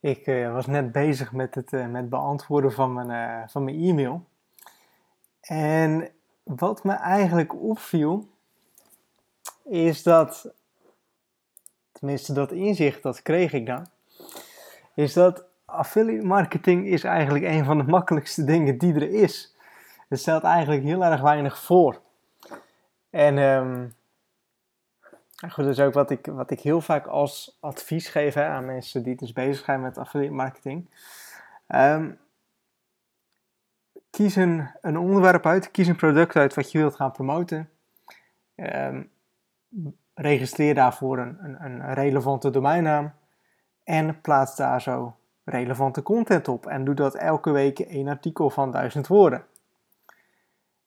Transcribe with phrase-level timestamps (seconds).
[0.00, 3.76] Ik uh, was net bezig met het uh, met beantwoorden van mijn, uh, van mijn
[3.76, 4.24] e-mail.
[5.40, 6.08] En
[6.42, 8.28] wat me eigenlijk opviel,
[9.64, 10.52] is dat,
[11.92, 13.86] tenminste dat inzicht, dat kreeg ik dan,
[14.94, 19.56] is dat affiliate marketing is eigenlijk een van de makkelijkste dingen die er is.
[20.08, 22.00] Het stelt eigenlijk heel erg weinig voor.
[23.10, 23.94] En um,
[25.48, 29.02] goed, dat is ook wat ik, wat ik heel vaak als advies geef aan mensen
[29.02, 30.88] die dus bezig zijn met affiliate marketing.
[31.68, 32.18] Um,
[34.10, 37.70] kies een, een, onderwerp uit, kies een product uit wat je wilt gaan promoten.
[38.56, 39.10] Um,
[40.14, 43.12] registreer daarvoor een, een, een relevante domeinnaam
[43.84, 45.14] en plaats daar zo
[45.44, 46.66] relevante content op.
[46.66, 49.44] En doe dat elke week één artikel van duizend woorden.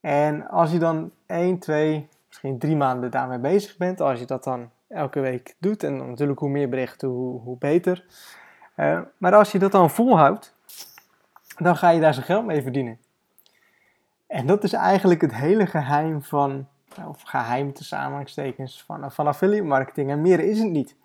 [0.00, 4.44] En als je dan 1, 2, misschien drie maanden daarmee bezig bent, als je dat
[4.44, 8.04] dan elke week doet, en natuurlijk hoe meer berichten, hoe, hoe beter.
[8.76, 10.54] Uh, maar als je dat dan volhoudt,
[11.56, 12.98] dan ga je daar zijn geld mee verdienen.
[14.26, 16.68] En dat is eigenlijk het hele geheim van,
[17.06, 18.28] of geheim tussen
[18.86, 20.10] van, van affiliate marketing.
[20.10, 20.96] En meer is het niet.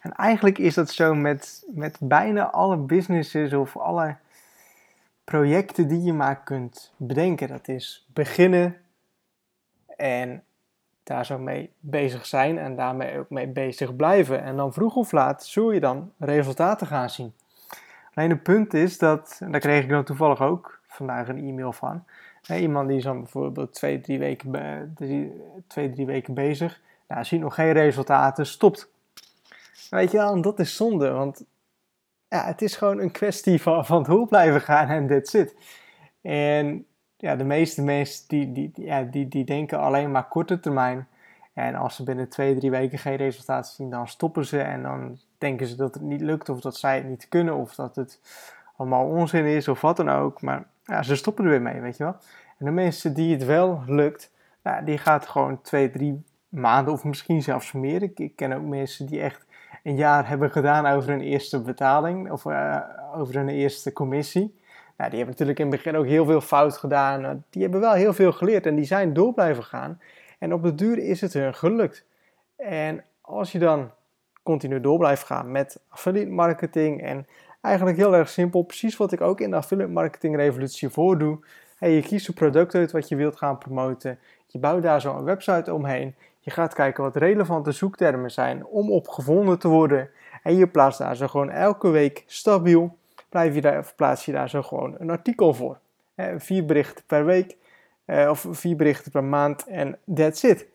[0.00, 4.16] En eigenlijk is dat zo met, met bijna alle businesses of alle
[5.24, 7.48] projecten die je maar kunt bedenken.
[7.48, 8.76] Dat is beginnen
[9.96, 10.44] en
[11.02, 14.42] daar zo mee bezig zijn en daarmee ook mee bezig blijven.
[14.42, 17.34] En dan vroeg of laat zul je dan resultaten gaan zien.
[18.14, 21.72] Alleen het punt is dat, en daar kreeg ik dan toevallig ook vandaag een e-mail
[21.72, 22.04] van.
[22.48, 24.94] iemand die is dan bijvoorbeeld twee, drie weken,
[25.66, 26.80] twee, drie weken bezig.
[27.08, 28.90] Nou, ziet nog geen resultaten, stopt.
[29.90, 31.44] Weet je wel, dat is zonde, want
[32.28, 35.56] ja, het is gewoon een kwestie van, van door blijven gaan en that's it.
[36.20, 36.86] En
[37.22, 41.06] ja, de meeste mensen die, die, ja, die, die denken alleen maar korte termijn.
[41.52, 44.60] En als ze binnen twee, drie weken geen resultaten zien, dan stoppen ze.
[44.60, 47.74] En dan denken ze dat het niet lukt, of dat zij het niet kunnen, of
[47.74, 48.20] dat het
[48.76, 50.42] allemaal onzin is, of wat dan ook.
[50.42, 52.16] Maar ja, ze stoppen er weer mee, weet je wel.
[52.58, 54.32] En de mensen die het wel lukt,
[54.84, 58.02] die gaat gewoon twee, drie maanden, of misschien zelfs meer.
[58.02, 59.46] Ik, ik ken ook mensen die echt
[59.82, 62.80] een jaar hebben gedaan over een eerste betaling of uh,
[63.14, 64.60] over een eerste commissie.
[64.96, 67.20] Nou, die hebben natuurlijk in het begin ook heel veel fout gedaan.
[67.20, 70.00] Nou, die hebben wel heel veel geleerd en die zijn door blijven gaan.
[70.38, 72.04] En op de duur is het hun gelukt.
[72.56, 73.90] En als je dan
[74.42, 77.26] continu door blijft gaan met affiliate marketing en
[77.60, 81.38] eigenlijk heel erg simpel, precies wat ik ook in de affiliate marketing revolutie voordoe.
[81.78, 84.18] Hey, je kiest een product uit wat je wilt gaan promoten.
[84.46, 86.14] Je bouwt daar zo een website omheen.
[86.40, 90.10] Je gaat kijken wat relevante zoektermen zijn om op gevonden te worden.
[90.42, 92.96] En je plaatst daar zo gewoon elke week stabiel,
[93.32, 95.78] blijf je daar, plaats je daar zo gewoon een artikel voor.
[96.36, 97.56] vier berichten per week
[98.04, 100.66] eh, of vier berichten per maand en that's it.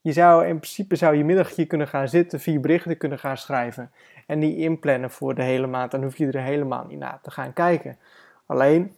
[0.00, 3.90] Je zou in principe zou je middagje kunnen gaan zitten, vier berichten kunnen gaan schrijven
[4.26, 5.90] en die inplannen voor de hele maand.
[5.90, 7.98] Dan hoef je er helemaal niet naar te gaan kijken.
[8.46, 8.94] Alleen,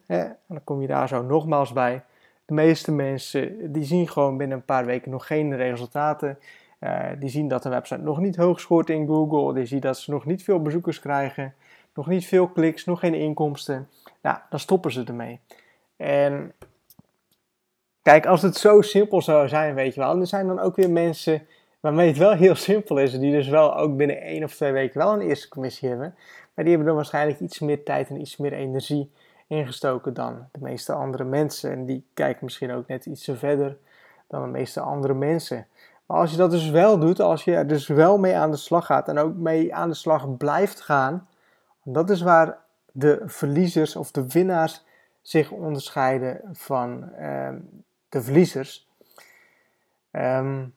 [0.47, 2.03] dan kom je daar zo nogmaals bij,
[2.47, 6.38] de meeste mensen die zien gewoon binnen een paar weken nog geen resultaten.
[6.81, 9.54] Uh, die zien dat de website nog niet hoog scoort in Google.
[9.54, 11.54] Die zien dat ze nog niet veel bezoekers krijgen.
[11.95, 13.89] Nog niet veel kliks, nog geen inkomsten.
[14.23, 15.41] Nou, dan stoppen ze ermee.
[15.97, 16.53] En
[18.03, 20.12] kijk, als het zo simpel zou zijn, weet je wel.
[20.12, 21.47] En er zijn dan ook weer mensen
[21.81, 23.19] waarmee het wel heel simpel is.
[23.19, 26.15] Die dus wel ook binnen één of twee weken wel een eerste commissie hebben.
[26.55, 29.11] Maar die hebben dan waarschijnlijk iets meer tijd en iets meer energie
[29.47, 31.71] ingestoken dan de meeste andere mensen.
[31.71, 33.77] En die kijken misschien ook net iets verder
[34.27, 35.67] dan de meeste andere mensen.
[36.07, 38.57] Maar als je dat dus wel doet, als je er dus wel mee aan de
[38.57, 41.28] slag gaat en ook mee aan de slag blijft gaan,
[41.93, 42.59] dat is waar
[42.93, 44.84] de verliezers of de winnaars
[45.23, 47.49] zich onderscheiden van uh,
[48.09, 48.89] de verliezers.
[50.12, 50.75] Um,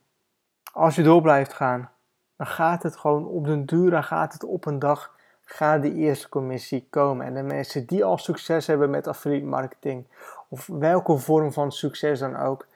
[0.72, 1.90] als je door blijft gaan,
[2.38, 5.14] dan gaat het gewoon op den duur, gaat het op een dag
[5.46, 7.26] gaat de eerste commissie komen.
[7.26, 10.06] En de mensen die al succes hebben met affiliate marketing,
[10.48, 12.68] of welke vorm van succes dan ook,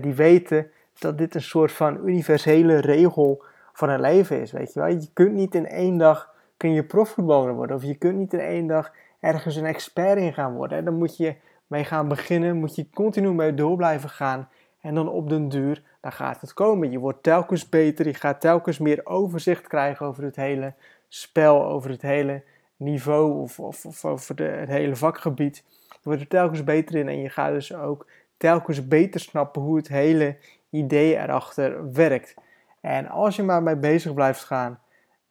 [0.00, 4.52] die weten dat dit een soort van universele regel van een leven is.
[4.52, 4.88] Weet je, wel?
[4.88, 6.29] je kunt niet in één dag
[6.60, 10.32] kun je profvoetballer worden, of je kunt niet in één dag ergens een expert in
[10.32, 10.84] gaan worden.
[10.84, 11.34] Dan moet je
[11.66, 14.48] mee gaan beginnen, moet je continu mee door blijven gaan.
[14.80, 16.90] En dan op den duur, dan gaat het komen.
[16.90, 20.74] Je wordt telkens beter, je gaat telkens meer overzicht krijgen over het hele
[21.08, 22.42] spel, over het hele
[22.76, 25.64] niveau of, of, over de, het hele vakgebied.
[25.88, 28.06] Je wordt er telkens beter in en je gaat dus ook
[28.36, 30.36] telkens beter snappen hoe het hele
[30.70, 32.34] idee erachter werkt.
[32.80, 34.80] En als je maar mee bezig blijft gaan,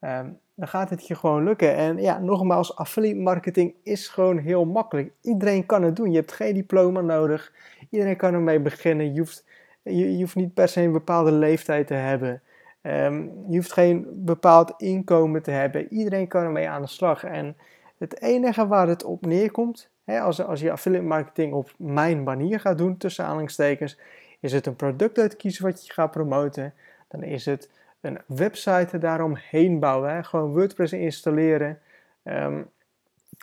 [0.01, 1.75] um, dan gaat het je gewoon lukken.
[1.75, 5.11] En ja, nogmaals, affiliate marketing is gewoon heel makkelijk.
[5.21, 6.11] Iedereen kan het doen.
[6.11, 7.53] Je hebt geen diploma nodig.
[7.89, 9.13] Iedereen kan ermee beginnen.
[9.13, 9.45] Je hoeft,
[9.83, 12.41] je, hoeft niet per se een bepaalde leeftijd te hebben.
[12.81, 15.94] Ehm, je hoeft geen bepaald inkomen te hebben.
[15.94, 17.23] Iedereen kan ermee aan de slag.
[17.23, 17.57] En
[17.97, 22.59] het enige waar het op neerkomt, hè, als, als je affiliate marketing op mijn manier
[22.59, 24.00] gaat doen, tussen aanhalingstekens,
[24.39, 26.73] is het een product uitkiezen wat je gaat promoten.
[27.07, 27.69] Dan is het
[28.01, 30.13] een website daaromheen bouwen.
[30.13, 30.23] Hè.
[30.23, 31.79] Gewoon WordPress installeren.
[32.23, 32.61] Ehm,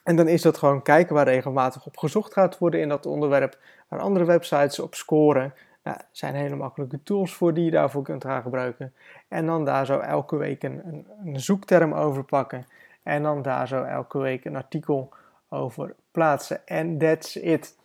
[0.02, 3.58] en dan is dat gewoon kijken waar regelmatig op gezocht gaat worden in dat onderwerp.
[3.88, 5.54] Waar andere websites op scoren.
[5.82, 8.94] Nou, zijn hele makkelijke tools voor die je daarvoor kunt gaan gebruiken.
[9.28, 12.66] En dan daar zo elke week een, een, een zoekterm over pakken.
[13.02, 15.12] En dan daar zo elke week een artikel
[15.48, 16.66] over plaatsen.
[16.66, 17.76] En that's it.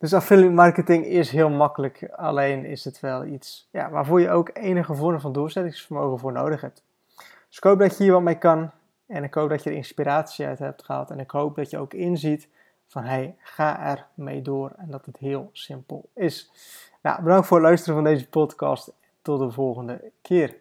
[0.00, 2.08] Dus affiliate marketing is heel makkelijk.
[2.12, 6.60] Alleen is het wel iets ja, waarvoor je ook enige vorm van doorzettingsvermogen voor nodig
[6.60, 6.84] hebt.
[7.16, 8.70] Dus ik hoop dat je hier wat mee kan.
[9.06, 11.10] En ik hoop dat je er inspiratie uit hebt gehaald.
[11.10, 12.48] En ik hoop dat je ook inziet
[12.86, 14.72] van hey, ga er mee door.
[14.76, 16.50] En dat het heel simpel is.
[17.02, 18.92] Nou, bedankt voor het luisteren van deze podcast.
[19.22, 20.56] Tot de volgende keer.